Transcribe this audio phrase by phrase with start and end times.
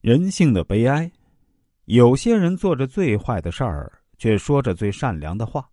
[0.00, 1.12] 人性的悲哀，
[1.84, 5.68] 有些人做着最坏的事儿，却说着最善良的话。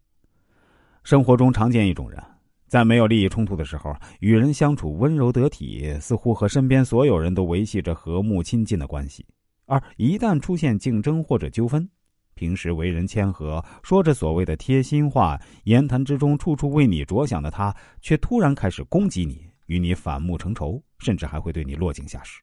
[1.01, 2.21] 生活中常见一种人，
[2.67, 9.23] 在没有利益冲突的时候，与人相处温柔得体，似乎和身边所有人都维系着和睦亲近的关系；
[9.65, 11.89] 而一旦出现竞争或者纠纷，
[12.33, 22.41] 平时为人谦和，说着所谓的贴心话，言谈之中处处为你着想的他，却突然开始攻击你，与你反目成仇，甚至还会对你落井下石。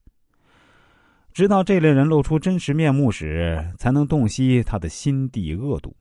[1.34, 5.96] 直到这类人露出真实面目时，才能洞悉他的心地恶毒。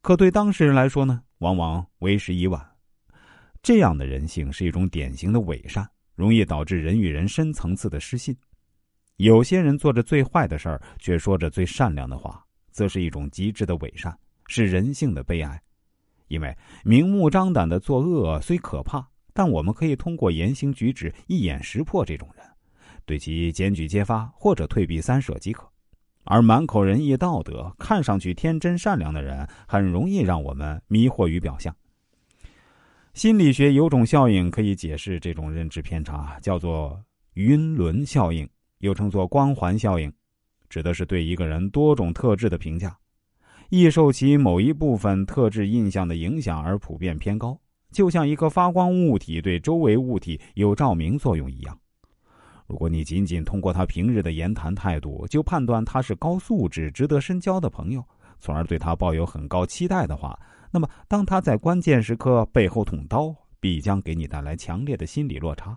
[0.00, 2.66] 可对当事人来说呢，往往为时已晚。
[3.62, 8.34] 这样的人性是一种典型的伪善，容易导致人与人深层次的失信。
[9.16, 15.60] 有些人做着最坏的事儿，却说着最善良的话，则是一种极致的伪善，是人性的悲哀。
[16.28, 22.46] 因为明目张胆的作恶虽可怕，但我们可以通过言行举止一眼识破这种人。
[23.04, 25.68] 对其检举揭发或者退避三舍即可，
[26.24, 31.74] 而满口仁义道德、看上去天真善良的人，很容易让我们迷惑于表象。
[33.12, 37.02] 心理学有种效应可以解释这种认知偏差，叫做
[37.34, 40.12] 晕轮效应，又称作光环效应，
[40.68, 42.96] 指的是对一个人多种特质的评价，
[43.68, 47.58] 易受其某一部分特质印象的影响而普遍偏高，
[47.90, 51.76] 就像一个发光物体对周围物体有照明作用一样。
[52.70, 58.02] 如果你仅仅通过他平日的言谈态度就判断他是高素质、值得深交的朋友，
[58.38, 60.38] 从而对他抱有很高期待的话，
[60.70, 65.76] 那么当他在关键时刻背后捅刀，必将给你带来强烈的心理落差，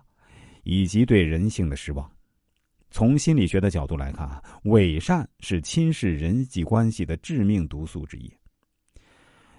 [0.62, 2.08] 以及对人性的失望。
[2.92, 8.32] 从心理学的角度来看，伪善是侵蚀人际关系的致命毒素之一。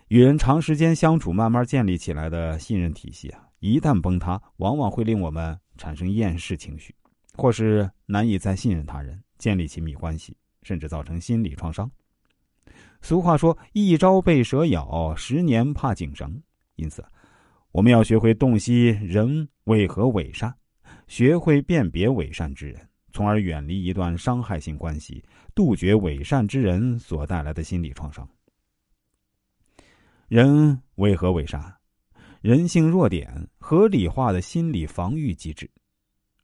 [0.08, 6.96] 与人长时间相处，慢慢建立起来的信任体系啊，一旦崩塌，往往会令我们产生厌世情绪。
[7.36, 11.90] 或是难以再信任他人，建立亲密关系，甚至造成心理创伤。
[13.02, 16.42] 俗话说：“一朝被蛇咬，十年怕井绳。”
[16.76, 17.06] 因此，
[17.72, 20.54] 我们要学会洞悉人为何伪善，
[21.08, 25.24] 学会辨别伪善之人，从而远离一段伤害性关系，
[25.54, 28.28] 杜绝伪善之人所带来的心理创伤。
[30.28, 31.76] 人为何伪善？
[32.42, 35.70] 人性弱点，合理化的心理防御机制。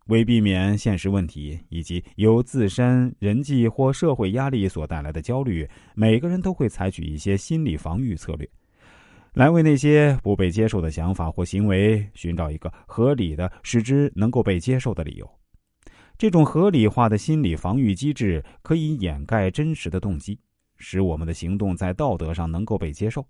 [0.07, 8.49] 为避免现实问题以及由自身人际或社会压力所带来的焦虑，每个人都会采取一些心理防御策略，
[9.33, 15.29] 来为那些不被接受的想法或行为寻找一个合理的、使之能够被接受的理由。
[16.17, 20.37] 这种合理化的心理防御机制可以掩盖真实的动机，
[20.77, 23.25] 使我们的行动在道德上能够被接受。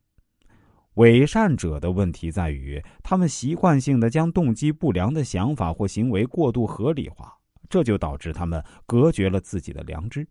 [0.95, 7.33] 伪善者的问题在于，他们习惯性的将动机不良的想法或行为过度合理化，
[7.69, 10.27] 这就导致他们隔绝了自己的良知。